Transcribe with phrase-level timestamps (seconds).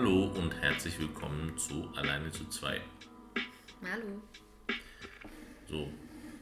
[0.00, 2.80] Hallo und herzlich willkommen zu Alleine zu zwei.
[3.82, 4.22] Hallo.
[5.68, 5.92] So,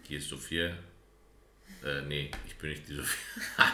[0.07, 0.79] hier ist Sophia.
[1.85, 3.19] Äh, nee, ich bin nicht die Sophia.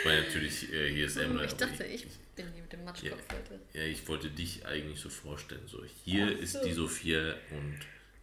[0.00, 1.44] ich meine natürlich, äh, hier ist Emre.
[1.44, 3.60] Ich aber dachte, ich bin hier mit dem Matschkopf heute.
[3.74, 5.68] Ja, ich wollte dich eigentlich so vorstellen.
[5.68, 6.64] So, hier Ach ist so.
[6.64, 7.80] die Sophia und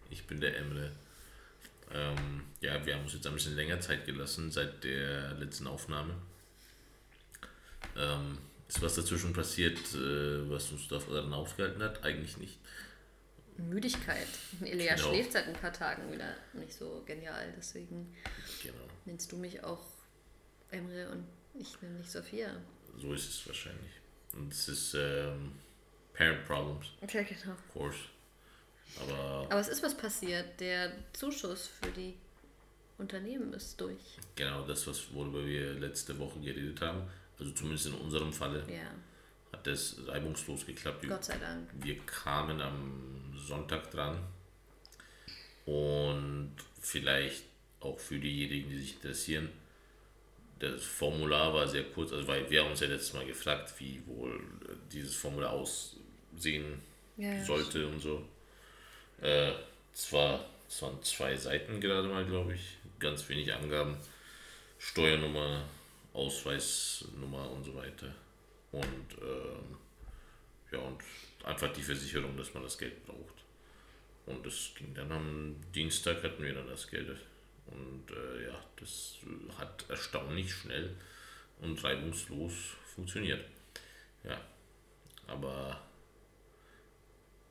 [0.09, 0.91] ich bin der Emre.
[1.93, 6.15] Ähm, ja, wir haben uns jetzt ein bisschen länger Zeit gelassen seit der letzten Aufnahme.
[7.95, 8.39] Ähm,
[8.75, 12.03] ist was dazwischen passiert, äh, was uns daran aufgehalten hat?
[12.03, 12.57] Eigentlich nicht.
[13.57, 14.27] Müdigkeit.
[14.63, 15.09] Elia Genau.
[15.09, 17.53] schläft seit ein paar Tagen wieder nicht so genial.
[17.57, 18.15] Deswegen
[18.63, 19.83] Genau, nennst du mich auch
[20.71, 21.25] Emre und
[21.59, 22.49] ich nenne dich Sophia.
[22.99, 23.91] so ist es wahrscheinlich.
[24.33, 25.51] Und es ist ähm,
[26.13, 27.53] Parent Problems, Okay, genau.
[27.53, 27.97] of course.
[29.01, 30.59] Aber Aber es ist was passiert.
[30.59, 32.15] Der Zuschuss für die
[32.97, 34.17] Unternehmen ist durch.
[34.35, 37.03] genau das, was, worüber wir letzte Woche geredet haben,
[37.41, 38.91] also zumindest in unserem Falle, Ja,
[39.51, 41.05] hat das reibungslos geklappt.
[41.07, 41.67] Gott sei Dank.
[41.73, 44.19] Wir kamen am Sonntag dran
[45.65, 47.43] und vielleicht
[47.79, 49.49] auch für diejenigen, die sich interessieren,
[50.59, 53.99] das Formular war sehr kurz, also weil wir haben uns ja letztes Mal gefragt, wie
[54.05, 54.39] wohl
[54.91, 56.79] dieses Formular aussehen
[57.17, 58.23] Ja, sollte und so.
[59.19, 59.53] Äh,
[59.91, 63.97] es, war, es waren zwei Seiten gerade mal, glaube ich, ganz wenig Angaben,
[64.77, 65.63] Steuernummer,
[66.13, 68.13] Ausweisnummer und so weiter.
[68.71, 69.77] Und ähm,
[70.71, 71.01] ja, und
[71.43, 73.43] einfach die Versicherung, dass man das Geld braucht.
[74.25, 77.17] Und das ging dann am Dienstag hatten wir dann das Geld.
[77.67, 79.17] Und äh, ja, das
[79.57, 80.95] hat erstaunlich schnell
[81.59, 82.53] und reibungslos
[82.95, 83.45] funktioniert.
[84.23, 84.39] Ja,
[85.27, 85.81] aber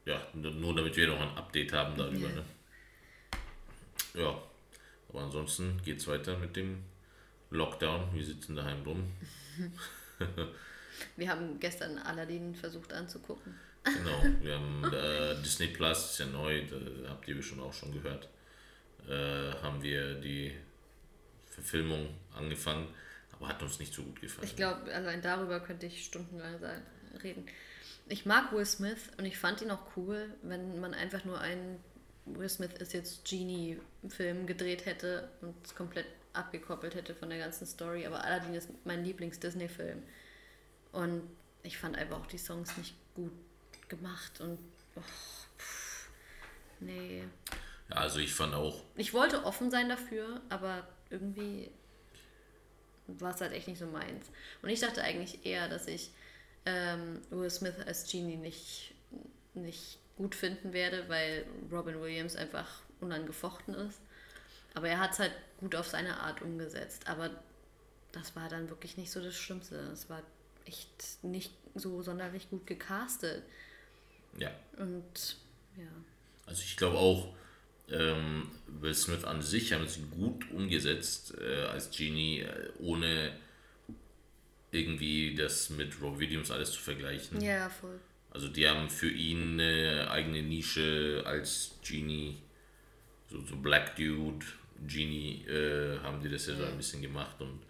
[0.04, 2.28] ja, nur damit wir noch ein Update haben darüber.
[2.28, 2.34] Ja.
[2.34, 2.44] Ne?
[4.14, 4.42] Ja,
[5.08, 6.82] aber ansonsten geht's weiter mit dem
[7.50, 8.14] Lockdown.
[8.14, 9.12] Wir sitzen daheim rum.
[11.16, 13.54] Wir haben gestern Aladdin versucht anzugucken.
[13.84, 17.92] Genau, wir haben äh, Disney Plus, ist ja neu, da habt ihr bestimmt auch schon
[17.92, 18.28] gehört.
[19.08, 20.54] Äh, haben wir die
[21.46, 22.88] Verfilmung angefangen,
[23.32, 24.46] aber hat uns nicht so gut gefallen.
[24.46, 26.82] Ich glaube, allein darüber könnte ich stundenlang sagen,
[27.22, 27.46] reden.
[28.08, 31.82] Ich mag Will Smith und ich fand ihn auch cool, wenn man einfach nur einen
[32.26, 37.66] Will Smith ist jetzt Genie-Film gedreht hätte und es komplett abgekoppelt hätte von der ganzen
[37.66, 38.06] Story.
[38.06, 40.02] Aber Aladdin ist mein Lieblings-Disney-Film.
[40.92, 41.22] Und
[41.62, 43.32] ich fand einfach auch die Songs nicht gut
[43.88, 44.58] gemacht und
[44.96, 46.08] oh, pff,
[46.80, 47.24] nee.
[47.90, 51.70] Ja, also ich fand auch, Ich wollte offen sein dafür, aber irgendwie
[53.06, 54.26] war es halt echt nicht so meins.
[54.62, 56.10] Und ich dachte eigentlich eher, dass ich
[56.66, 58.94] ähm, Will Smith als Genie nicht,
[59.54, 64.00] nicht gut finden werde, weil Robin Williams einfach unangefochten ist.
[64.74, 67.08] Aber er hat es halt gut auf seine Art umgesetzt.
[67.08, 67.30] Aber
[68.12, 69.76] das war dann wirklich nicht so das Schlimmste.
[69.92, 70.22] Es war
[70.64, 73.42] echt nicht so sonderlich gut gecastet.
[74.38, 75.36] ja, Und
[75.76, 75.88] ja.
[76.46, 77.34] also ich glaube auch,
[77.88, 83.32] ähm, Will Smith an sich haben sie gut umgesetzt äh, als Genie, äh, ohne
[84.70, 87.40] irgendwie das mit Rob Williams alles zu vergleichen.
[87.40, 87.98] Ja, voll.
[88.30, 92.38] Also die haben für ihn eine eigene Nische als Genie,
[93.30, 94.44] so, so Black Dude,
[94.86, 97.60] Genie, äh, haben die das ja so ein bisschen gemacht und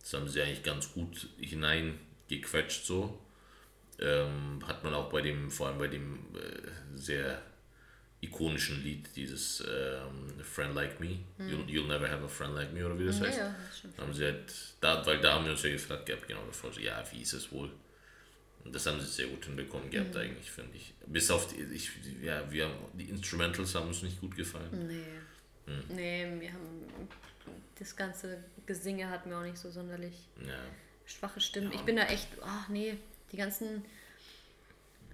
[0.00, 3.18] das haben sie eigentlich ganz gut hineingequetscht so.
[4.00, 7.42] Ähm, hat man auch bei dem, vor allem bei dem äh, sehr
[8.20, 12.84] ikonischen Lied, dieses ähm, Friend Like Me, you'll, you'll Never Have a Friend Like Me
[12.84, 13.38] oder wie das Ja, heißt.
[13.38, 13.98] ja, das.
[13.98, 17.02] Haben sie halt, da, weil da haben wir uns ja gefragt gehabt, genau davor, ja,
[17.12, 17.70] wie ist es wohl?
[18.64, 20.94] Und das haben sie sehr gut hinbekommen gehabt, eigentlich, finde ich.
[21.06, 21.90] Bis auf die, ich,
[22.22, 24.88] ja, wir haben, die Instrumentals haben uns nicht gut gefallen.
[24.88, 25.74] Nee.
[25.94, 26.86] Nee, wir haben
[27.78, 30.14] das ganze Gesinge hat mir auch nicht so sonderlich
[30.46, 30.58] Ja,
[31.04, 31.72] schwache Stimmen.
[31.72, 32.96] Ich bin da echt, ach nee,
[33.32, 33.84] die ganzen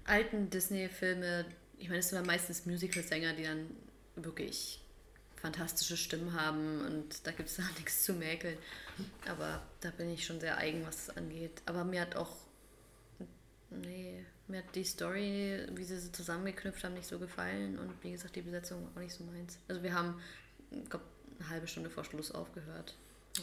[0.05, 1.45] alten Disney-Filme,
[1.77, 3.69] ich meine, es sind ja meistens Musical-Sänger, die dann
[4.15, 4.79] wirklich
[5.35, 8.57] fantastische Stimmen haben und da gibt es da nichts zu mäkeln.
[9.27, 11.61] Aber da bin ich schon sehr eigen, was es angeht.
[11.65, 12.35] Aber mir hat auch,
[13.81, 18.11] nee, mir hat die Story, wie sie sie zusammengeknüpft haben, nicht so gefallen und wie
[18.11, 19.57] gesagt, die Besetzung auch nicht so meins.
[19.67, 20.19] Also wir haben,
[20.71, 21.05] ich glaube,
[21.39, 22.95] eine halbe Stunde vor Schluss aufgehört.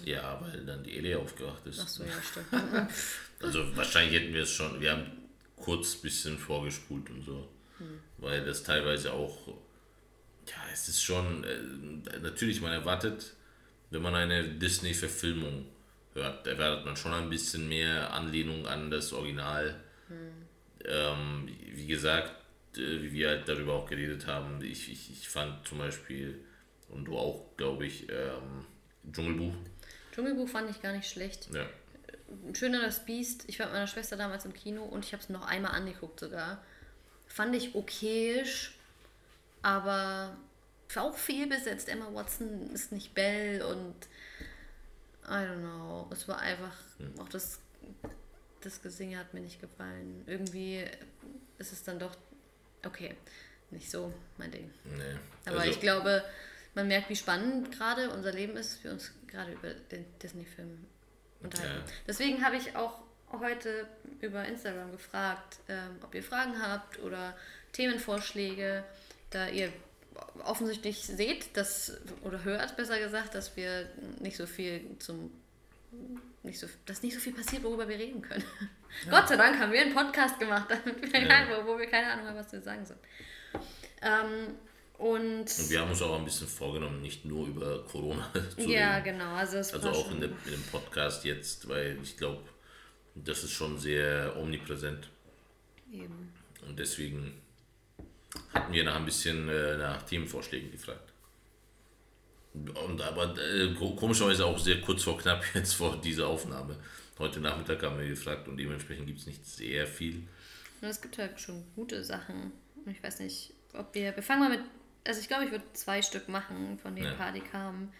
[0.04, 1.80] ja, weil dann die Elia aufgewacht ist.
[1.82, 2.48] Ach so, ja, stimmt.
[3.40, 5.10] Also wahrscheinlich hätten wir es schon, wir haben
[5.56, 7.48] kurz ein bisschen vorgespult und so.
[8.18, 9.48] Weil das teilweise auch,
[10.46, 13.34] ja, es ist schon, äh, natürlich, man erwartet,
[13.90, 15.66] wenn man eine Disney-Verfilmung
[16.14, 19.81] hört, erwartet man schon ein bisschen mehr Anlehnung an das Original.
[20.84, 22.34] Ähm, wie gesagt,
[22.76, 26.44] äh, wie wir halt darüber auch geredet haben, ich, ich, ich fand zum Beispiel,
[26.88, 28.66] und du auch, glaube ich, ähm,
[29.12, 29.54] Dschungelbuch,
[30.12, 31.48] Dschungelbuch fand ich gar nicht schlecht.
[31.52, 31.66] ja,
[32.54, 33.44] Schöner das Biest.
[33.48, 36.20] Ich war mit meiner Schwester damals im Kino und ich habe es noch einmal angeguckt
[36.20, 36.62] sogar.
[37.26, 38.74] Fand ich okayisch,
[39.62, 40.36] aber
[40.96, 41.88] auch viel besetzt.
[41.88, 43.94] Emma Watson ist nicht Belle und
[45.24, 46.10] I don't know.
[46.12, 47.18] Es war einfach, hm.
[47.18, 47.60] auch das,
[48.64, 50.22] das Gesinge hat mir nicht gefallen.
[50.26, 50.84] Irgendwie
[51.58, 52.16] ist es dann doch,
[52.84, 53.14] okay,
[53.70, 54.70] nicht so mein Ding.
[54.84, 55.16] Nee.
[55.46, 56.24] Aber also, ich glaube,
[56.74, 60.86] man merkt, wie spannend gerade unser Leben ist, wir uns gerade über den Disney-Film
[61.40, 61.82] unterhalten.
[61.86, 61.92] Ja.
[62.06, 63.00] Deswegen habe ich auch
[63.32, 63.86] heute
[64.20, 67.36] über Instagram gefragt, ähm, ob ihr Fragen habt oder
[67.72, 68.84] Themenvorschläge,
[69.30, 69.72] da ihr
[70.44, 73.88] offensichtlich seht, dass, oder hört besser gesagt, dass wir
[74.20, 75.30] nicht so viel zum
[76.42, 78.44] nicht so, dass nicht so viel passiert, worüber wir reden können.
[79.06, 79.20] Ja.
[79.20, 81.66] Gott sei Dank haben wir einen Podcast gemacht, wir ja.
[81.66, 83.00] wo wir keine Ahnung haben, was wir sagen sollen.
[84.02, 84.54] Ähm,
[84.98, 88.96] und, und, wir haben uns auch ein bisschen vorgenommen, nicht nur über Corona zu ja,
[88.96, 89.18] reden.
[89.18, 89.34] genau.
[89.34, 92.42] Also, also auch in, der, in, dem Podcast jetzt, weil ich glaube,
[93.14, 95.08] das ist schon sehr omnipräsent.
[95.92, 96.32] Eben.
[96.66, 97.40] Und deswegen
[98.52, 101.11] hatten wir nach ein bisschen äh, nach Themenvorschlägen gefragt.
[102.54, 106.76] Und aber äh, komischerweise auch sehr kurz vor knapp jetzt vor dieser Aufnahme.
[107.18, 110.26] Heute Nachmittag haben wir gefragt und dementsprechend gibt es nicht sehr viel.
[110.80, 112.52] Und es gibt halt schon gute Sachen.
[112.86, 114.14] Ich weiß nicht, ob wir.
[114.14, 114.60] Wir fangen mal mit.
[115.06, 117.14] Also ich glaube, ich würde zwei Stück machen von den ja.
[117.14, 117.92] paar, die kamen.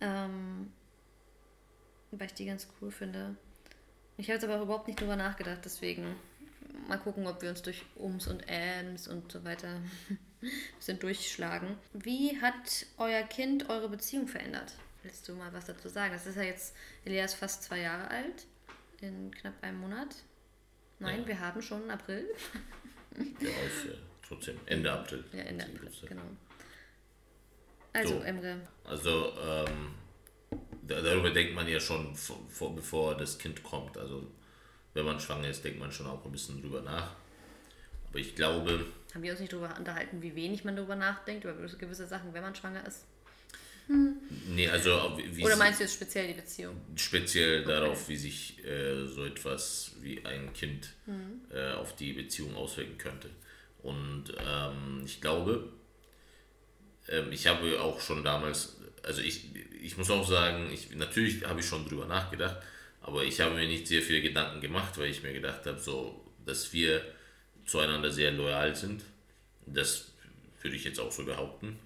[0.00, 0.72] Ähm,
[2.10, 3.36] weil ich die ganz cool finde.
[4.16, 6.14] Ich habe jetzt aber überhaupt nicht drüber nachgedacht, deswegen
[6.88, 9.80] mal gucken, ob wir uns durch Ums und Äms und so weiter
[10.78, 11.76] bisschen durchschlagen.
[11.92, 14.74] Wie hat euer Kind eure Beziehung verändert?
[15.02, 16.12] Willst du mal was dazu sagen?
[16.12, 16.74] Das ist ja jetzt,
[17.04, 18.46] Elias fast zwei Jahre alt,
[19.00, 20.14] in knapp einem Monat.
[20.98, 21.28] Nein, ja.
[21.28, 22.26] wir haben schon April.
[23.18, 23.94] ja, ist ja
[24.26, 25.24] trotzdem Ende April.
[25.32, 26.22] Ja, Ende April, genau.
[27.92, 28.60] Also, so, Emre.
[28.84, 29.94] Also, ähm,
[30.82, 33.98] darüber denkt man ja schon, vor, bevor das Kind kommt.
[33.98, 34.30] Also,
[34.94, 37.16] wenn man schwanger ist, denkt man schon auch ein bisschen drüber nach.
[38.08, 38.86] Aber ich glaube.
[39.14, 42.42] Haben wir uns nicht darüber unterhalten, wie wenig man darüber nachdenkt, über gewisse Sachen, wenn
[42.42, 43.04] man schwanger ist?
[43.88, 44.16] Hm.
[44.48, 46.80] Nee, also wie Oder meinst du jetzt speziell die Beziehung?
[46.96, 47.68] Speziell okay.
[47.68, 51.40] darauf, wie sich äh, so etwas wie ein Kind hm.
[51.52, 53.28] äh, auf die Beziehung auswirken könnte.
[53.82, 55.68] Und ähm, ich glaube,
[57.08, 59.50] ähm, ich habe auch schon damals, also ich,
[59.82, 62.58] ich muss auch sagen, ich, natürlich habe ich schon drüber nachgedacht,
[63.00, 66.24] aber ich habe mir nicht sehr viele Gedanken gemacht, weil ich mir gedacht habe, so,
[66.46, 67.02] dass wir
[67.72, 69.02] zueinander sehr loyal sind.
[69.64, 70.12] Das
[70.60, 71.78] würde ich jetzt auch so behaupten.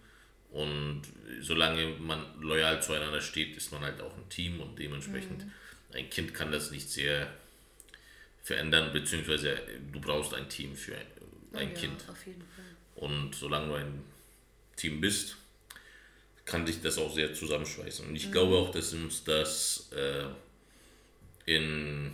[0.50, 1.03] Und
[1.41, 5.53] solange man loyal zueinander steht, ist man halt auch ein Team und dementsprechend mhm.
[5.93, 7.31] ein Kind kann das nicht sehr
[8.43, 9.61] verändern, beziehungsweise
[9.93, 11.06] du brauchst ein Team für ein,
[11.53, 12.05] oh ja, Kind.
[12.97, 14.03] Und solange du ein
[14.77, 15.37] Team bist,
[16.44, 18.09] kann sich das auch sehr zusammenschweißen.
[18.09, 18.33] Und ich mhm.
[18.33, 20.25] glaube auch, dass uns das äh,
[21.44, 22.12] in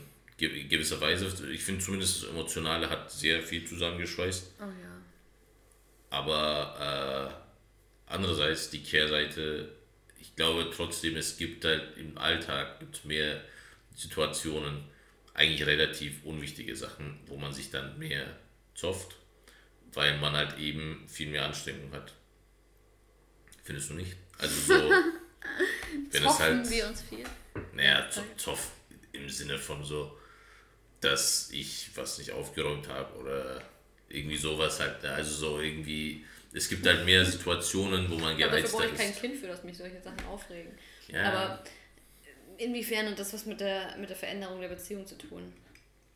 [0.49, 4.53] gewisser Weise, ich finde zumindest das Emotionale hat sehr viel zusammengeschweißt.
[4.61, 5.03] Oh ja.
[6.11, 7.39] Aber
[8.09, 9.73] äh, andererseits die Kehrseite,
[10.21, 13.43] ich glaube trotzdem, es gibt halt im Alltag gibt mehr
[13.95, 14.85] Situationen,
[15.35, 18.37] eigentlich relativ unwichtige Sachen, wo man sich dann mehr
[18.75, 19.17] zofft,
[19.93, 22.13] weil man halt eben viel mehr Anstrengung hat.
[23.65, 24.17] Findest du nicht?
[24.39, 24.75] Also so,
[26.11, 26.71] wenn es halt.
[26.71, 27.25] wir uns viel?
[27.73, 28.73] Naja, zoff
[29.13, 30.19] im Sinne von so,
[31.03, 33.63] dass ich was nicht aufgeräumt habe oder
[34.09, 35.03] irgendwie sowas halt.
[35.03, 35.11] Ne?
[35.11, 38.75] Also so irgendwie, es gibt halt mehr Situationen, wo man gereizt ist.
[38.75, 40.73] Dafür brauche ich kein Kind für, dass mich solche Sachen aufregen.
[41.09, 41.25] Ja.
[41.25, 41.65] Aber
[42.59, 45.53] inwiefern hat das was mit der, mit der Veränderung der Beziehung zu tun?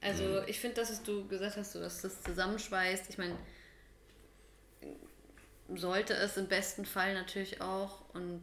[0.00, 0.42] Also mhm.
[0.46, 3.10] ich finde, dass du gesagt hast, so, dass das zusammenschweißt.
[3.10, 3.36] Ich meine,
[5.74, 8.40] sollte es im besten Fall natürlich auch und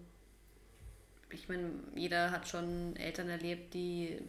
[1.29, 4.19] ich meine, jeder hat schon Eltern erlebt, die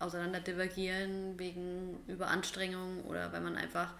[0.00, 3.94] auseinander divergieren wegen Überanstrengung oder weil man einfach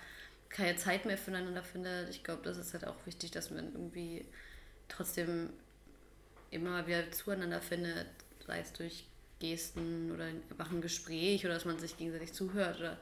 [0.49, 2.11] keine Zeit mehr füreinander findet.
[2.11, 4.25] Ich glaube, das ist halt auch wichtig, dass man irgendwie
[4.89, 5.51] trotzdem
[6.51, 8.09] immer wieder zueinander findet,
[8.45, 9.07] sei es durch
[9.39, 12.99] Gesten oder einfach ein Gespräch oder dass man sich gegenseitig zuhört oder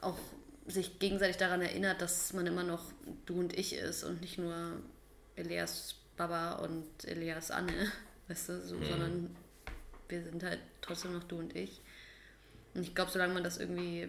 [0.00, 0.18] auch
[0.66, 2.92] sich gegenseitig daran erinnert, dass man immer noch
[3.26, 4.80] du und ich ist und nicht nur
[5.36, 7.90] Elias Baba und Elias Anne,
[8.28, 8.84] weißt du, so, mhm.
[8.84, 9.36] sondern
[10.08, 11.80] wir sind halt trotzdem noch du und ich.
[12.74, 14.08] Und ich glaube, solange man das irgendwie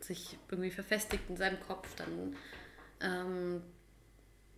[0.00, 2.36] sich irgendwie verfestigt in seinem Kopf, dann
[3.00, 3.62] ähm,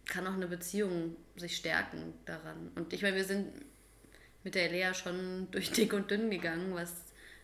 [0.05, 2.71] kann auch eine Beziehung sich stärken daran.
[2.75, 3.53] Und ich meine, wir sind
[4.45, 6.93] mit der Elea schon durch dick und dünn gegangen, was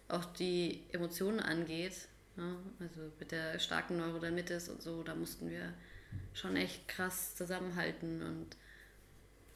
[0.08, 2.08] auch die Emotionen angeht.
[2.36, 2.56] Ne?
[2.80, 5.72] Also mit der starken Neurodermitis und so, da mussten wir
[6.32, 8.56] schon echt krass zusammenhalten und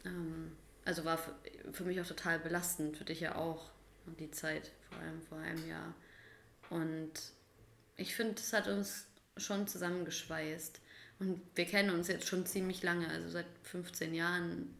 [0.04, 0.52] ähm,
[0.84, 1.18] also war
[1.72, 3.70] für mich auch total belastend, für dich ja auch,
[4.16, 5.94] die Zeit, vor allem vor einem Jahr.
[6.70, 7.12] Und
[7.96, 10.80] ich finde, es hat uns schon zusammengeschweißt.
[11.20, 14.74] Und wir kennen uns jetzt schon ziemlich lange, also seit 15 Jahren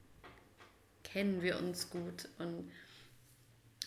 [1.02, 2.28] kennen wir uns gut.
[2.38, 2.70] Und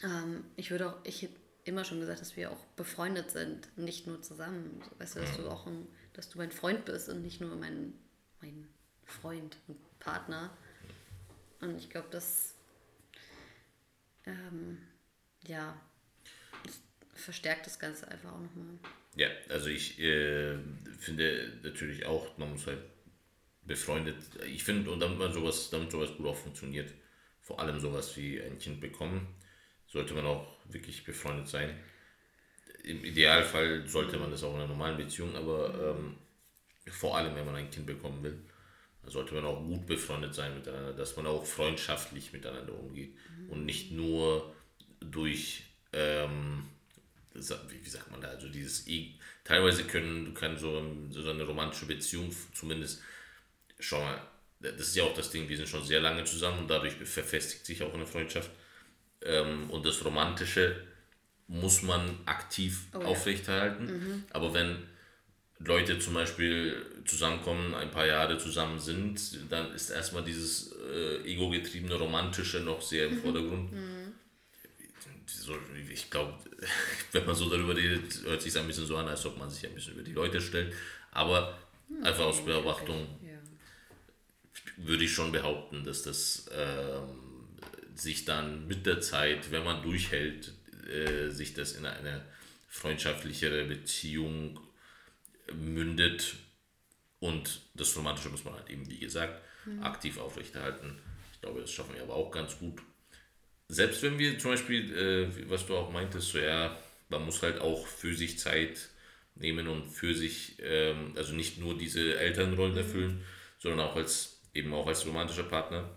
[0.03, 4.07] ähm, ich würde auch, ich hätte immer schon gesagt, dass wir auch befreundet sind, nicht
[4.07, 4.81] nur zusammen.
[4.97, 7.93] Weißt du, dass du auch ein, dass du mein Freund bist und nicht nur mein,
[8.41, 8.67] mein
[9.05, 10.55] Freund und Partner.
[11.61, 12.55] Und ich glaube, das
[14.25, 14.79] ähm,
[15.47, 15.79] ja,
[16.63, 16.81] das
[17.15, 18.79] verstärkt das Ganze einfach auch nochmal.
[19.15, 20.57] Ja, also ich äh,
[20.99, 22.79] finde natürlich auch, man muss halt
[23.63, 26.93] befreundet, ich finde, und damit man sowas, damit sowas gut auch funktioniert,
[27.41, 29.27] vor allem sowas wie ein Kind bekommen,
[29.87, 31.77] sollte man auch wirklich befreundet sein.
[32.83, 36.17] Im Idealfall sollte man das auch in einer normalen Beziehung, aber ähm,
[36.89, 38.41] vor allem, wenn man ein Kind bekommen will,
[39.03, 43.49] sollte man auch gut befreundet sein miteinander, dass man auch freundschaftlich miteinander umgeht mhm.
[43.49, 44.55] und nicht nur
[45.01, 46.65] durch ähm,
[47.33, 51.85] wie, sagt man da, also dieses, e teilweise können, du kannst so, so eine romantische
[51.85, 53.01] Beziehung zumindest,
[53.79, 54.21] schau mal,
[54.59, 57.65] das ist ja auch das Ding, wir sind schon sehr lange zusammen und dadurch verfestigt
[57.65, 58.51] sich auch eine Freundschaft.
[59.23, 60.83] Ähm, und das Romantische
[61.47, 63.87] muss man aktiv oh, aufrechterhalten.
[63.87, 63.93] Ja.
[63.93, 64.23] Mhm.
[64.31, 64.83] Aber wenn
[65.59, 71.95] Leute zum Beispiel zusammenkommen, ein paar Jahre zusammen sind, dann ist erstmal dieses äh, ego-getriebene
[71.95, 73.71] Romantische noch sehr im Vordergrund.
[73.71, 74.00] Mhm
[75.31, 75.57] so,
[75.91, 76.37] ich glaube,
[77.11, 79.65] wenn man so darüber redet, hört sich ein bisschen so an, als ob man sich
[79.65, 80.73] ein bisschen über die Leute stellt.
[81.11, 81.57] Aber
[81.87, 83.37] hm, einfach aus Beobachtung ja.
[84.77, 87.09] würde ich schon behaupten, dass das ähm,
[87.95, 90.53] sich dann mit der Zeit, wenn man durchhält,
[90.89, 92.25] äh, sich das in eine
[92.67, 94.59] freundschaftlichere Beziehung
[95.53, 96.35] mündet.
[97.19, 99.83] Und das Romantische muss man halt eben, wie gesagt, mhm.
[99.83, 100.97] aktiv aufrechterhalten.
[101.33, 102.81] Ich glaube, das schaffen wir aber auch ganz gut
[103.71, 107.59] selbst wenn wir zum Beispiel, äh, was du auch meintest, so ja, man muss halt
[107.59, 108.89] auch für sich Zeit
[109.35, 113.23] nehmen und für sich, ähm, also nicht nur diese Elternrollen erfüllen,
[113.59, 115.89] sondern auch als eben auch als romantischer Partner.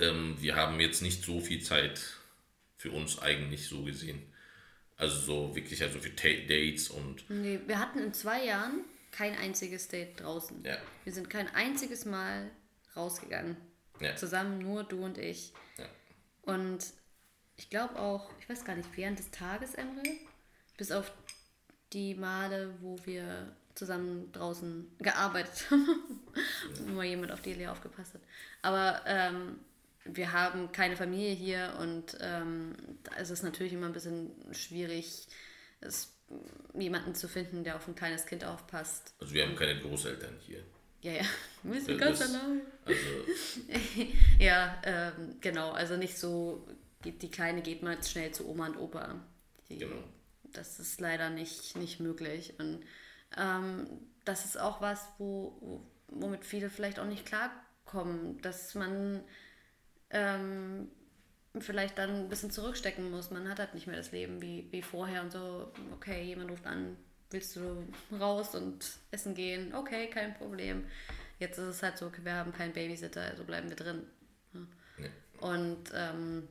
[0.00, 2.00] Ähm, wir haben jetzt nicht so viel Zeit
[2.78, 4.22] für uns eigentlich so gesehen.
[4.96, 7.28] Also so wirklich, also für Dates und.
[7.28, 10.64] Nee, wir hatten in zwei Jahren kein einziges Date draußen.
[10.64, 10.78] Ja.
[11.04, 12.50] Wir sind kein einziges Mal
[12.96, 13.56] rausgegangen.
[14.00, 14.16] Ja.
[14.16, 15.52] Zusammen, nur du und ich.
[15.76, 15.88] Ja.
[16.44, 16.84] Und
[17.56, 20.02] ich glaube auch, ich weiß gar nicht, während des Tages, Emre,
[20.76, 21.12] bis auf
[21.92, 26.20] die Male, wo wir zusammen draußen gearbeitet haben,
[26.86, 28.22] wo mal jemand auf die Lea aufgepasst hat.
[28.62, 29.58] Aber ähm,
[30.04, 32.74] wir haben keine Familie hier und ähm,
[33.16, 35.26] es ist natürlich immer ein bisschen schwierig,
[35.80, 36.12] es,
[36.74, 39.14] jemanden zu finden, der auf ein kleines Kind aufpasst.
[39.20, 40.64] Also wir haben keine Großeltern hier.
[41.04, 41.22] Ja, ja.
[41.62, 42.62] Bist du ganz allein.
[42.86, 42.98] Also.
[44.38, 45.70] ja, ähm, genau.
[45.70, 46.66] Also nicht so,
[47.04, 49.20] die, Kleine geht mal schnell zu Oma und Opa.
[49.68, 50.02] Die, genau.
[50.44, 52.54] Das ist leider nicht, nicht möglich.
[52.58, 52.84] Und
[53.36, 53.86] ähm,
[54.24, 59.22] das ist auch was, wo, womit viele vielleicht auch nicht klarkommen, dass man
[60.08, 60.88] ähm,
[61.58, 63.30] vielleicht dann ein bisschen zurückstecken muss.
[63.30, 66.66] Man hat halt nicht mehr das Leben wie, wie vorher und so, okay, jemand ruft
[66.66, 66.96] an,
[67.34, 67.86] willst du
[68.18, 69.74] raus und essen gehen?
[69.74, 70.86] Okay, kein Problem.
[71.38, 74.06] Jetzt ist es halt so, wir haben keinen Babysitter, also bleiben wir drin.
[74.98, 75.08] Ja.
[75.46, 76.48] Und ähm,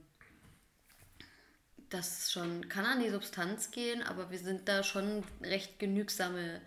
[1.89, 6.61] das schon kann an die Substanz gehen, aber wir sind da schon recht genügsame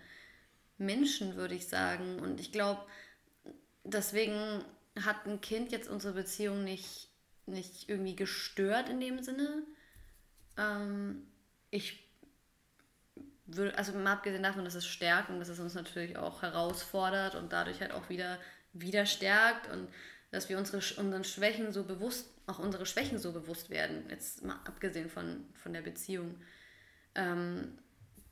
[0.77, 2.19] Menschen, würde ich sagen.
[2.19, 2.81] Und ich glaube,
[3.83, 4.63] deswegen
[4.99, 7.09] hat ein Kind jetzt unsere Beziehung nicht,
[7.45, 9.63] nicht irgendwie gestört in dem Sinne.
[10.57, 11.27] Ähm,
[11.69, 12.06] ich
[13.47, 17.35] würde, also mal abgesehen davon, dass es stärkt und dass es uns natürlich auch herausfordert
[17.35, 18.39] und dadurch halt auch wieder,
[18.73, 19.87] wieder stärkt und
[20.31, 24.59] dass wir unsere, unseren Schwächen so bewusst, auch unsere Schwächen so bewusst werden, jetzt mal
[24.65, 26.35] abgesehen von, von der Beziehung,
[27.15, 27.77] ähm,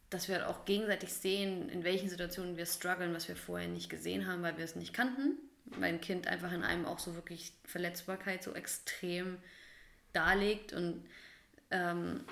[0.09, 3.89] dass wir halt auch gegenseitig sehen, in welchen Situationen wir strugglen, was wir vorher nicht
[3.89, 7.15] gesehen haben, weil wir es nicht kannten, weil ein Kind einfach in einem auch so
[7.15, 9.37] wirklich Verletzbarkeit so extrem
[10.13, 11.05] darlegt und
[11.71, 12.23] ähm,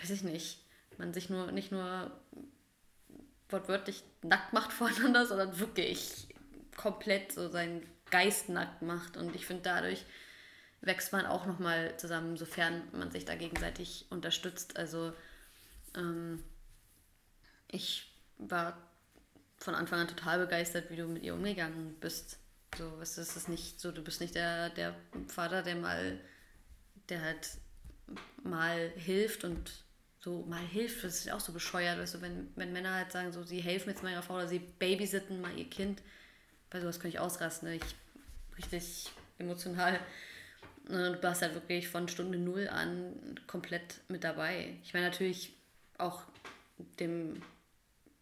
[0.00, 0.59] weiß ich nicht,
[1.00, 2.10] man sich nur nicht nur
[3.48, 6.28] wortwörtlich nackt macht voreinander, sondern wirklich
[6.76, 9.16] komplett so seinen Geist nackt macht.
[9.16, 10.04] Und ich finde, dadurch
[10.80, 14.76] wächst man auch nochmal zusammen, sofern man sich da gegenseitig unterstützt.
[14.78, 15.12] Also
[15.94, 16.42] ähm,
[17.68, 18.76] ich war
[19.58, 22.38] von Anfang an total begeistert, wie du mit ihr umgegangen bist.
[22.78, 24.94] So, es ist nicht so, du bist nicht der, der
[25.26, 26.18] Vater, der mal,
[27.08, 27.58] der halt
[28.42, 29.84] mal hilft und
[30.20, 33.32] so mal hilft, das ist auch so bescheuert, weißt du, wenn, wenn Männer halt sagen,
[33.32, 36.02] so, sie helfen jetzt meiner Frau oder sie babysitten mal ihr Kind,
[36.68, 37.76] bei sowas könnte ich ausrasten, ne?
[37.76, 37.82] ich
[38.58, 39.98] richtig emotional.
[40.88, 43.14] Ne, du warst halt wirklich von Stunde null an
[43.46, 44.74] komplett mit dabei.
[44.82, 45.52] Ich meine natürlich
[45.98, 46.22] auch
[46.98, 47.42] dem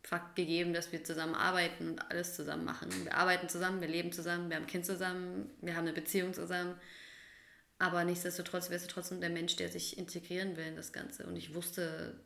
[0.02, 2.88] Fakt gegeben, dass wir zusammen arbeiten und alles zusammen machen.
[3.04, 6.32] Wir arbeiten zusammen, wir leben zusammen, wir haben ein Kind zusammen, wir haben eine Beziehung
[6.32, 6.74] zusammen.
[7.78, 11.26] Aber nichtsdestotrotz wärst du trotzdem der Mensch, der sich integrieren will in das Ganze.
[11.26, 12.18] Und ich wusste,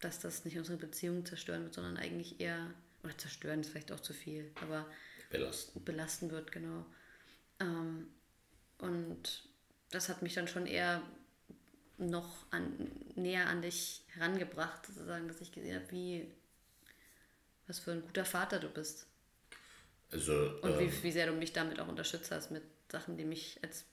[0.00, 4.00] dass das nicht unsere Beziehung zerstören wird, sondern eigentlich eher, oder zerstören ist vielleicht auch
[4.00, 4.86] zu viel, aber
[5.30, 6.86] belasten, belasten wird, genau.
[7.58, 8.08] Ähm,
[8.78, 9.48] und
[9.90, 11.02] das hat mich dann schon eher
[11.98, 16.30] noch an, näher an dich herangebracht, sozusagen, dass ich gesehen habe, wie,
[17.66, 19.06] was für ein guter Vater du bist.
[20.12, 23.24] Also, und ähm, wie, wie sehr du mich damit auch unterstützt hast mit Sachen, die
[23.24, 23.84] mich als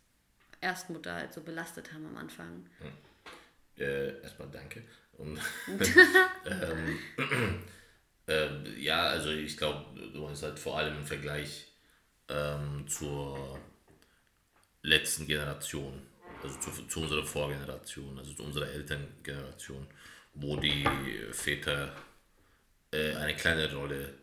[0.63, 2.65] Erstmutter halt so belastet haben am Anfang.
[2.79, 2.91] Hm.
[3.77, 4.83] Äh, erstmal danke.
[5.17, 5.39] Und,
[6.47, 6.99] ähm,
[8.27, 11.67] äh, ja, also ich glaube, du hast halt vor allem im Vergleich
[12.29, 13.59] ähm, zur
[14.81, 16.01] letzten Generation,
[16.41, 19.87] also zu, zu unserer Vorgeneration, also zu unserer Elterngeneration,
[20.33, 20.87] wo die
[21.31, 21.95] Väter
[22.91, 24.13] äh, eine kleine Rolle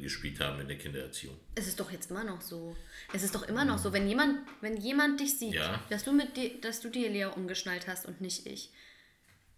[0.00, 1.38] gespielt haben in der Kindererziehung.
[1.54, 2.76] Es ist doch jetzt immer noch so.
[3.12, 5.82] Es ist doch immer noch so, wenn jemand, wenn jemand dich sieht, ja.
[5.90, 8.72] dass du mit dir, dass du dir Lea umgeschnallt hast und nicht ich,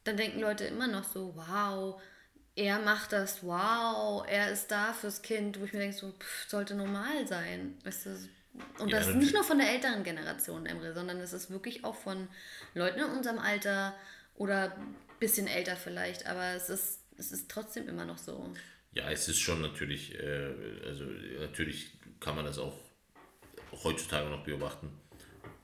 [0.05, 2.01] dann denken Leute immer noch so, wow,
[2.57, 6.49] er macht das, wow, er ist da fürs Kind, wo ich mir denke, so, pff,
[6.49, 7.79] sollte normal sein.
[7.85, 8.11] Weißt du,
[8.79, 11.85] und ja, das ist nicht nur von der älteren Generation, Emre, sondern es ist wirklich
[11.85, 12.29] auch von
[12.75, 13.95] Leuten in unserem Alter
[14.37, 18.53] oder ein bisschen älter vielleicht, aber es ist, es ist trotzdem immer noch so.
[18.93, 20.53] Ja, es ist schon natürlich, äh,
[20.87, 21.05] also
[21.39, 22.77] natürlich kann man das auch
[23.85, 24.91] heutzutage noch beobachten,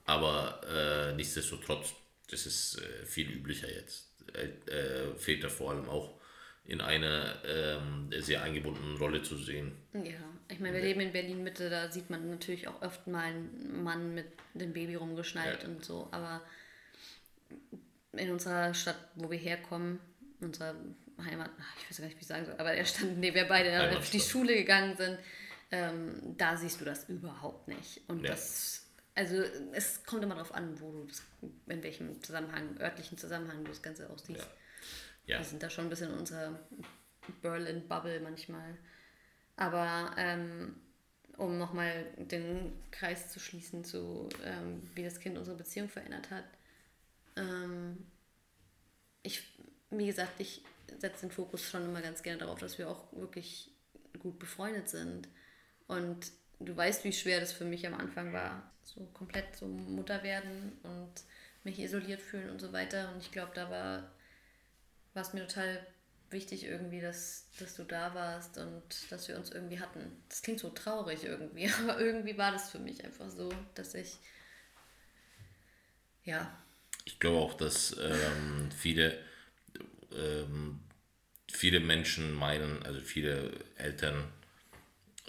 [0.04, 1.94] aber äh, nichtsdestotrotz,
[2.30, 4.12] das ist äh, viel üblicher jetzt.
[4.32, 6.20] Äh, Väter vor allem auch
[6.64, 9.72] in einer ähm, sehr eingebundenen Rolle zu sehen.
[9.92, 13.24] Ja, ich meine, wir leben in Berlin Mitte, da sieht man natürlich auch oft mal
[13.24, 15.68] einen Mann mit dem Baby rumgeschnallt ja.
[15.68, 16.42] und so, aber
[18.12, 20.00] in unserer Stadt, wo wir herkommen,
[20.40, 20.74] unserer
[21.24, 23.48] Heimat, ich weiß gar nicht, wie ich sagen soll, aber der Stand, in dem wir
[23.48, 25.18] beide auf die Schule gegangen sind,
[25.70, 28.02] ähm, da siehst du das überhaupt nicht.
[28.08, 28.30] Und ja.
[28.30, 31.22] das, also es kommt immer darauf an, wo du das,
[31.66, 34.40] in welchem Zusammenhang, örtlichen Zusammenhang du das Ganze auch siehst.
[34.40, 34.46] Ja.
[35.26, 35.38] Ja.
[35.38, 36.58] Wir sind da schon ein bisschen in unserer
[37.42, 38.76] Berlin-Bubble manchmal.
[39.56, 40.76] Aber ähm,
[41.36, 46.44] um nochmal den Kreis zu schließen zu, ähm, wie das Kind unsere Beziehung verändert hat.
[47.36, 48.06] Ähm,
[49.22, 49.42] ich,
[49.90, 50.62] wie gesagt, ich
[50.98, 53.70] setze den Fokus schon immer ganz gerne darauf, dass wir auch wirklich
[54.18, 55.28] gut befreundet sind.
[55.86, 58.70] Und du weißt, wie schwer das für mich am Anfang war.
[58.82, 61.12] So komplett so Mutter werden und
[61.64, 63.12] mich isoliert fühlen und so weiter.
[63.12, 64.10] Und ich glaube, da war,
[65.14, 65.84] es mir total
[66.30, 70.22] wichtig irgendwie, dass, dass du da warst und dass wir uns irgendwie hatten.
[70.28, 74.18] Das klingt so traurig irgendwie, aber irgendwie war das für mich einfach so, dass ich,
[76.24, 76.56] ja.
[77.04, 79.16] Ich glaube auch, dass ähm, viele
[80.16, 80.80] ähm,
[81.50, 84.24] viele Menschen meinen, also viele Eltern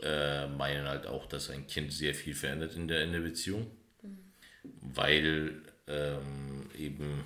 [0.01, 3.71] äh, meinen halt auch, dass ein Kind sehr viel verändert in der, in der Beziehung,
[4.01, 4.17] mhm.
[4.81, 7.23] weil ähm, eben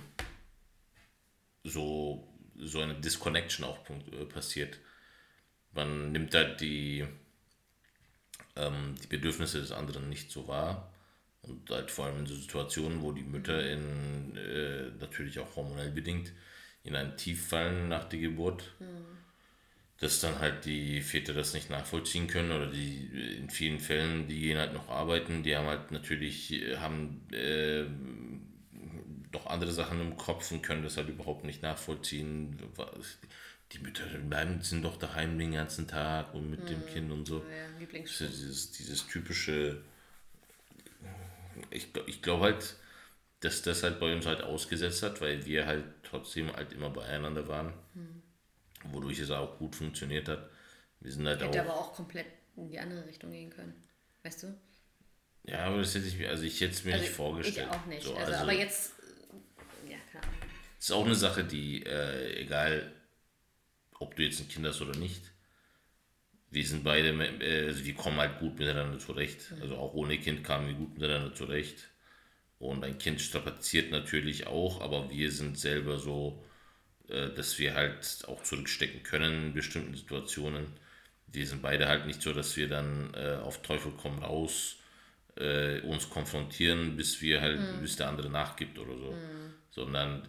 [1.64, 4.78] so, so eine Disconnection auch äh, passiert.
[5.74, 7.06] Man nimmt halt die,
[8.56, 10.92] ähm, die Bedürfnisse des anderen nicht so wahr
[11.42, 15.90] und halt vor allem in so Situationen, wo die Mütter in, äh, natürlich auch hormonell
[15.90, 16.32] bedingt
[16.84, 18.72] in ein Tief fallen nach der Geburt.
[18.80, 18.86] Mhm.
[19.98, 24.40] Dass dann halt die Väter das nicht nachvollziehen können oder die in vielen Fällen, die
[24.40, 27.84] gehen halt noch arbeiten, die haben halt natürlich, haben äh,
[29.32, 32.58] noch andere Sachen im Kopf und können das halt überhaupt nicht nachvollziehen.
[33.72, 36.66] Die Mütter bleiben, sind doch daheim den ganzen Tag und mit mhm.
[36.66, 37.38] dem Kind und so.
[37.38, 39.82] Ja, dieses, dieses typische,
[41.70, 42.76] ich, ich glaube halt,
[43.40, 47.48] dass das halt bei uns halt ausgesetzt hat, weil wir halt trotzdem halt immer beieinander
[47.48, 48.22] waren, hm.
[48.92, 50.50] wodurch es auch gut funktioniert hat.
[51.00, 53.74] Wir sind halt hätte auch, aber auch komplett in die andere Richtung gehen können,
[54.22, 54.54] weißt du?
[55.44, 57.68] Ja, aber das hätte ich mir, also ich hätte es mir also nicht vorgestellt.
[57.70, 58.02] Ich auch nicht.
[58.02, 58.92] So, also, also, aber jetzt,
[59.88, 60.22] ja klar.
[60.78, 62.92] Es ist auch eine Sache, die, äh, egal
[63.98, 65.22] ob du jetzt ein Kind hast oder nicht,
[66.50, 69.50] wir sind beide, äh, also wir kommen halt gut miteinander zurecht.
[69.50, 69.62] Mhm.
[69.62, 71.88] Also auch ohne Kind kamen wir gut miteinander zurecht.
[72.62, 76.44] Und ein Kind strapaziert natürlich auch, aber wir sind selber so,
[77.08, 80.68] äh, dass wir halt auch zurückstecken können in bestimmten Situationen.
[81.26, 84.76] Wir sind beide halt nicht so, dass wir dann äh, auf Teufel komm raus
[85.36, 87.80] äh, uns konfrontieren, bis wir halt, mhm.
[87.80, 89.10] bis der andere nachgibt oder so.
[89.10, 89.54] Mhm.
[89.70, 90.22] Sondern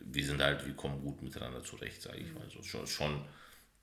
[0.00, 2.34] wir sind halt, wir kommen gut miteinander zurecht, sage ich mhm.
[2.38, 2.48] mal.
[2.48, 3.22] So, schon, schon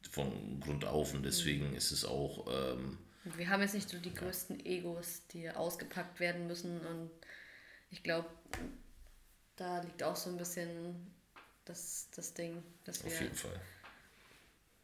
[0.09, 1.75] von Grund auf und deswegen mhm.
[1.75, 2.47] ist es auch.
[2.51, 2.97] Ähm,
[3.35, 7.11] wir haben jetzt nicht so die größten Egos, die ausgepackt werden müssen und
[7.89, 8.29] ich glaube,
[9.55, 11.13] da liegt auch so ein bisschen
[11.65, 13.11] das, das Ding, dass wir.
[13.11, 13.61] Auf jeden Fall.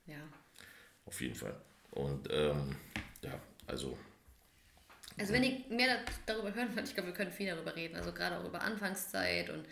[0.05, 0.17] Ja.
[1.05, 1.59] Auf jeden Fall.
[1.91, 2.75] Und ähm,
[3.21, 3.97] ja, also.
[5.17, 7.95] Also wenn ihr mehr darüber hören wollt, ich glaube, wir können viel darüber reden.
[7.95, 9.65] Also gerade auch über Anfangszeit und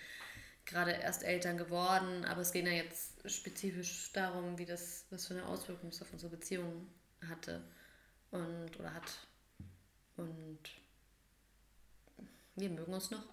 [0.65, 5.33] gerade erst Eltern geworden, aber es geht ja jetzt spezifisch darum, wie das, was für
[5.33, 6.87] eine Auswirkung es auf unsere Beziehung
[7.27, 7.61] hatte
[8.31, 9.27] und oder hat.
[10.15, 10.59] Und
[12.55, 13.23] wir mögen uns noch.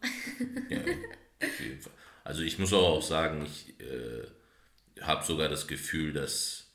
[0.69, 0.79] ja,
[1.41, 1.93] auf jeden Fall.
[2.25, 4.27] Also ich muss auch sagen, ich äh,
[5.03, 6.67] habe sogar das Gefühl, dass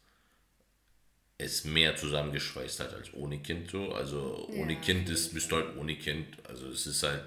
[1.38, 3.92] es mehr zusammengeschweißt hat als ohne Kind so.
[3.94, 6.38] Also ohne Ja, Kind ist, bist du halt ohne Kind.
[6.48, 7.24] Also es ist halt,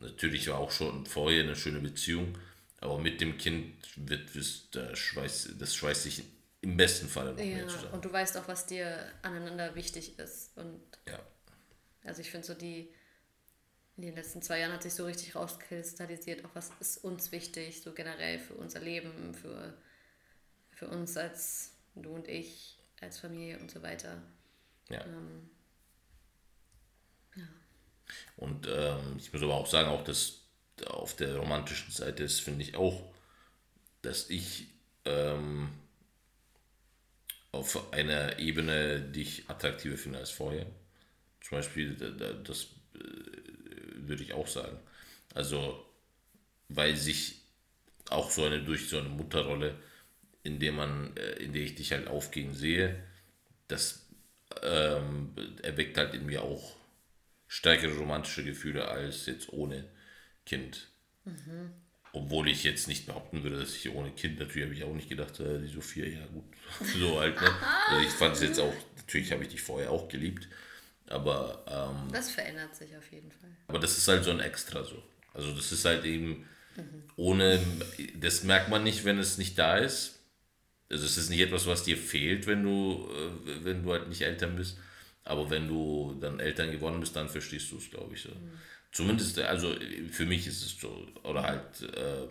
[0.00, 2.38] natürlich war auch schon vorher eine schöne Beziehung,
[2.80, 6.22] aber mit dem Kind wird wird der Schweiß, das schweißt sich
[6.62, 7.92] im besten Fall noch Ja, mehr zusammen.
[7.92, 10.56] und du weißt auch, was dir aneinander wichtig ist.
[10.56, 11.18] Und Ja.
[12.04, 12.92] also ich finde so die,
[13.98, 17.82] in den letzten zwei Jahren hat sich so richtig rauskristallisiert, auch was ist uns wichtig,
[17.82, 19.74] so generell für unser Leben, für,
[20.70, 24.22] für uns als du und ich, als Familie und so weiter.
[24.88, 25.04] Ja.
[25.04, 25.50] Ähm,
[27.34, 27.48] ja.
[28.36, 30.42] Und ähm, ich muss aber auch sagen, auch das
[30.86, 33.02] auf der romantischen Seite ist, finde ich auch,
[34.02, 34.68] dass ich
[35.06, 35.70] ähm,
[37.50, 40.66] auf einer Ebene dich attraktiver finde als vorher.
[41.40, 42.68] Zum Beispiel, da- da- das
[44.08, 44.78] würde ich auch sagen.
[45.34, 45.84] Also,
[46.68, 47.42] weil sich
[48.10, 49.76] auch so eine durch so eine Mutterrolle,
[50.42, 53.02] in der man, äh, in der ich dich halt aufgehen sehe,
[53.68, 54.06] das
[54.62, 56.76] ähm, erweckt halt in mir auch
[57.46, 59.84] stärkere romantische Gefühle als jetzt ohne
[60.46, 60.88] Kind.
[62.12, 65.08] Obwohl ich jetzt nicht behaupten würde, dass ich ohne Kind, natürlich habe ich auch nicht
[65.10, 66.44] gedacht, äh, die Sophia, ja gut,
[66.98, 67.50] so halt, ne?
[67.88, 70.48] Also ich fand es jetzt auch, natürlich habe ich dich vorher auch geliebt,
[71.10, 73.50] aber, ähm, Das verändert sich auf jeden Fall.
[73.68, 75.02] aber das ist halt so ein Extra so.
[75.34, 76.46] Also das ist halt eben
[77.16, 77.60] ohne,
[78.16, 80.20] das merkt man nicht, wenn es nicht da ist.
[80.90, 84.22] Also es ist nicht etwas, was dir fehlt, wenn du, äh, wenn du halt nicht
[84.22, 84.78] Eltern bist.
[85.24, 88.22] Aber wenn du dann Eltern geworden bist, dann verstehst du es, glaube ich.
[88.22, 88.30] So.
[88.92, 89.74] Zumindest, also
[90.10, 91.06] für mich ist es so.
[91.24, 92.28] Oder halt, ähm,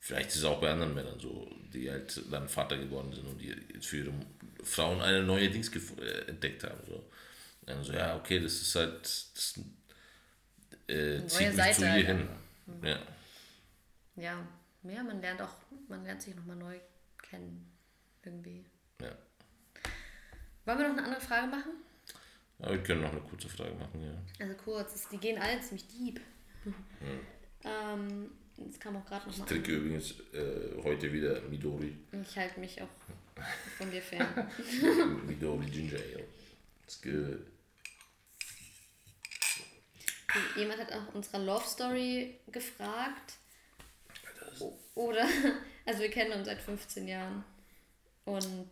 [0.00, 3.40] vielleicht ist es auch bei anderen Männern so, die halt dann Vater geworden sind und
[3.40, 4.12] die jetzt für ihre
[4.64, 6.80] Frauen eine neue Dings äh, entdeckt haben.
[6.88, 7.04] So.
[7.66, 9.60] Dann so, ja, okay, das ist halt, das
[10.88, 12.28] äh, zieht mich Seite zu halt hin.
[12.82, 12.98] Ja.
[14.16, 14.46] Ja,
[14.82, 15.54] ja, man lernt auch,
[15.88, 16.78] man lernt sich nochmal neu
[17.22, 17.70] kennen.
[18.22, 18.64] Irgendwie.
[19.00, 19.08] Ja.
[20.64, 21.72] Wollen wir noch eine andere Frage machen?
[22.58, 24.14] Aber wir können noch eine kurze Frage machen, ja.
[24.44, 26.20] Also kurz, es- die gehen alle ziemlich deep.
[27.66, 29.48] Ähm, jetzt kam auch gerade Ich nochmal.
[29.48, 31.96] trinke übrigens äh, heute wieder Midori.
[32.12, 32.88] Ich halte mich auch
[33.78, 34.26] von dir fern.
[35.26, 36.24] Midori Ginger Ale.
[36.84, 37.40] It's good.
[40.56, 43.34] Jemand hat auch unserer Love Story gefragt.
[44.94, 45.26] Oder,
[45.86, 47.44] also wir kennen uns seit 15 Jahren.
[48.24, 48.68] Und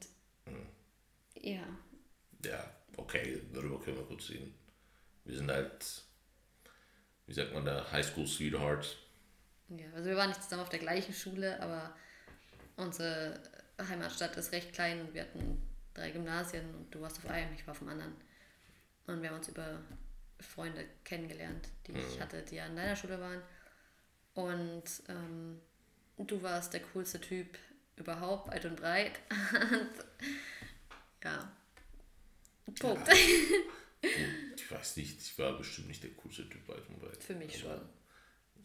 [1.34, 1.62] ja,
[2.44, 4.54] Ja, okay, darüber können wir kurz reden.
[5.24, 6.02] Wir sind halt,
[7.26, 8.96] wie sagt man da, Highschool Sweethearts.
[9.68, 11.94] ja, also wir waren nicht zusammen auf der gleichen Schule, aber
[12.76, 13.40] unsere
[13.78, 15.62] Heimatstadt ist recht klein und wir hatten
[15.94, 18.14] drei Gymnasien und du warst auf einem, ich war auf dem anderen.
[19.06, 19.80] Und wir haben uns über
[20.42, 23.42] Freunde kennengelernt, die ich hatte, die an deiner Schule waren.
[24.34, 25.60] Und ähm,
[26.18, 27.58] du warst der coolste Typ
[27.96, 29.20] überhaupt, weit und breit.
[29.62, 29.90] Und,
[31.24, 31.52] ja.
[32.78, 33.08] Punkt.
[34.56, 37.22] Ich weiß nicht, ich war bestimmt nicht der coolste Typ weit und breit.
[37.22, 37.88] Für mich Aber- schon.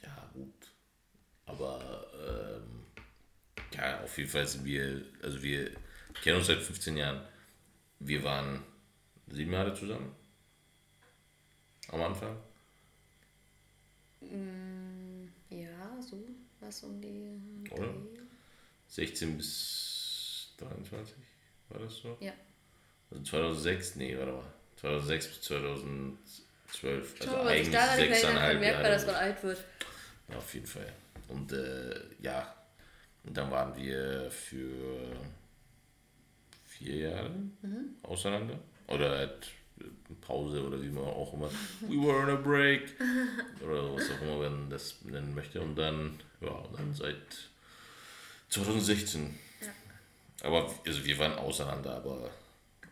[0.02, 0.54] Ja, gut.
[1.46, 2.86] Aber ähm,
[3.74, 5.72] ja, auf jeden Fall sind wir, also wir
[6.24, 7.22] kennen uns seit 15 Jahren.
[8.00, 8.63] Wir waren
[9.28, 10.16] sieben Jahre zusammen.
[11.91, 12.36] Am Anfang.
[15.50, 16.17] Ja, so
[16.60, 17.39] was um die.
[17.71, 17.93] Oder?
[18.89, 21.15] 16 bis 23,
[21.69, 22.17] war das so?
[22.19, 22.34] Ja.
[23.12, 24.43] Also 2006, nee, warte mal.
[24.78, 26.17] 2006 bis 2012.
[27.21, 27.76] Also Schau, ich eigentlich
[28.10, 28.84] sechseinhalb Jahre.
[28.84, 29.63] dass man alt wird.
[30.30, 30.93] Ja, auf jeden Fall.
[31.30, 32.54] Und äh, ja,
[33.23, 35.15] und dann waren wir für
[36.65, 37.95] vier Jahre Mhm.
[38.04, 38.58] auseinander.
[38.88, 39.52] Oder halt
[40.22, 41.50] Pause oder wie man auch immer.
[41.82, 42.94] We were on a break.
[43.63, 45.62] oder was auch immer man das nennen möchte.
[45.62, 47.16] Und dann, ja, dann seit
[48.50, 49.34] 2016.
[49.62, 49.68] Ja.
[50.48, 52.30] Aber also wir waren auseinander, aber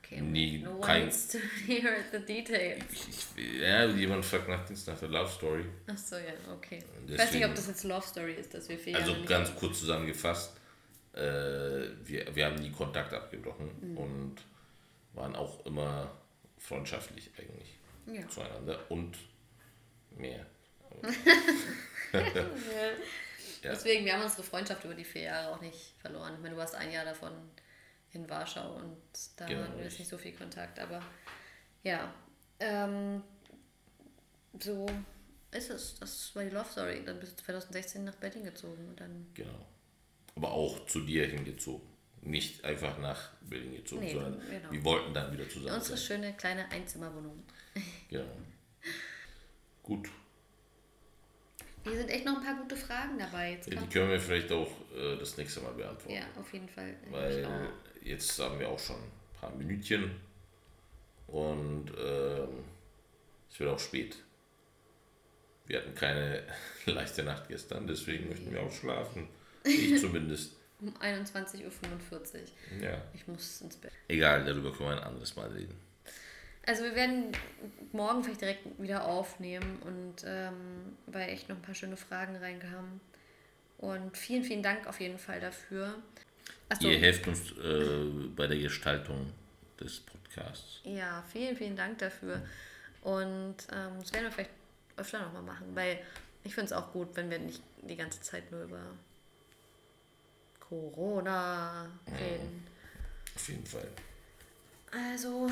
[0.07, 0.21] Okay.
[0.21, 2.83] Nie, no one kein- to hear the details.
[2.91, 5.65] ich, ich, ja, jemand fragt nach, nach der Love Story.
[5.87, 6.77] Achso, ja, okay.
[6.77, 9.25] Ich weiß nicht, Deswegen- ob das jetzt Love Story ist, dass wir vier Also Jahre
[9.25, 10.55] ganz kurz zusammengefasst,
[11.13, 11.19] äh,
[12.03, 13.97] wir, wir haben nie Kontakt abgebrochen Mhm.
[13.97, 14.35] und
[15.15, 16.11] waren auch immer
[16.65, 18.27] freundschaftlich eigentlich Ja.
[18.27, 19.17] zueinander und
[20.11, 20.45] mehr.
[22.13, 22.45] ja.
[23.63, 26.33] Deswegen, wir haben unsere Freundschaft über die vier Jahre auch nicht verloren.
[26.35, 27.33] Ich meine, du warst ein Jahr davon
[28.11, 28.97] in Warschau und
[29.35, 31.01] da genau, hatten wir jetzt nicht so viel Kontakt, aber
[31.83, 32.13] ja.
[32.59, 33.21] Ähm,
[34.59, 34.85] so
[35.51, 35.99] ist es.
[35.99, 37.03] Das war die Love Story.
[37.05, 39.27] Dann bist du 2016 nach Berlin gezogen und dann.
[39.33, 39.65] Genau.
[40.35, 41.87] Aber auch zu dir hingezogen.
[42.25, 44.71] Nicht einfach nach Berlin gezogen, nee, sondern genau.
[44.71, 45.75] wir wollten dann wieder zusammen.
[45.75, 46.07] Unsere sein.
[46.07, 47.43] schöne kleine Einzimmerwohnung.
[48.09, 48.25] Genau.
[49.83, 50.09] Gut.
[51.83, 53.51] Hier sind echt noch ein paar gute Fragen dabei.
[53.51, 56.15] Jetzt ja, die können wir vielleicht auch äh, das nächste Mal beantworten.
[56.15, 56.95] Ja, auf jeden Fall.
[57.11, 57.47] Weil
[58.03, 60.11] jetzt haben wir auch schon ein paar Minütchen
[61.27, 62.63] und ähm,
[63.49, 64.17] es wird auch spät.
[65.67, 66.43] Wir hatten keine
[66.85, 69.27] leichte Nacht gestern, deswegen möchten wir auch schlafen.
[69.63, 70.54] Ich zumindest.
[70.81, 72.83] Um 21.45 Uhr.
[72.83, 73.01] Ja.
[73.13, 73.91] Ich muss ins Bett.
[74.07, 75.75] Egal, darüber können wir ein anderes Mal reden.
[76.67, 77.31] Also wir werden
[77.91, 82.99] morgen vielleicht direkt wieder aufnehmen und ähm, weil echt noch ein paar schöne Fragen reinkamen.
[83.77, 85.95] Und vielen, vielen Dank auf jeden Fall dafür.
[86.69, 86.87] Achso.
[86.87, 89.31] Ihr helft uns äh, bei der Gestaltung
[89.79, 90.81] des Podcasts.
[90.83, 92.41] Ja, vielen, vielen Dank dafür.
[93.01, 94.51] Und ähm, das werden wir vielleicht
[94.97, 95.99] öfter nochmal machen, weil
[96.43, 98.81] ich finde es auch gut, wenn wir nicht die ganze Zeit nur über
[100.75, 102.65] Corona reden.
[103.35, 103.87] Auf jeden Fall.
[104.91, 105.49] Also,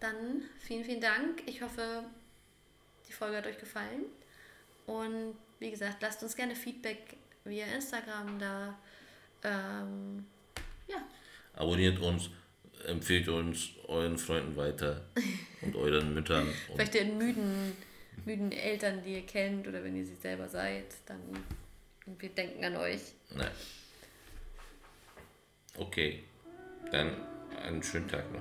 [0.00, 1.42] dann vielen, vielen Dank.
[1.46, 2.04] Ich hoffe,
[3.08, 4.04] die Folge hat euch gefallen.
[4.86, 8.78] Und wie gesagt, lasst uns gerne Feedback via Instagram da.
[9.44, 10.26] Ähm,
[10.88, 10.96] ja.
[11.54, 12.30] Abonniert uns,
[12.86, 15.02] empfehlt uns euren Freunden weiter
[15.62, 16.48] und euren Müttern.
[16.68, 17.76] Und Vielleicht den müden,
[18.24, 21.20] müden Eltern, die ihr kennt oder wenn ihr sie selber seid, dann
[22.18, 23.00] wir denken an euch.
[23.30, 23.50] Nein.
[25.78, 26.24] Okay,
[26.90, 27.12] dann
[27.64, 28.40] einen schönen Tag noch.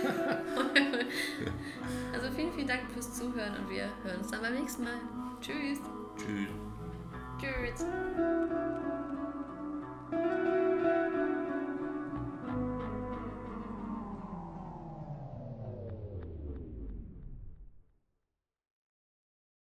[2.12, 4.98] also vielen, vielen Dank fürs Zuhören und wir hören uns dann beim nächsten Mal.
[5.40, 5.80] Tschüss.
[6.16, 6.48] Tschüss.
[7.40, 7.84] Tschüss.